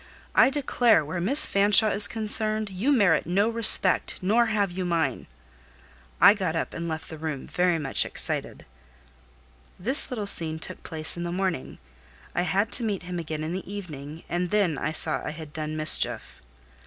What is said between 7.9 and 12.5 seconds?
excited. This little scene took place in the morning; I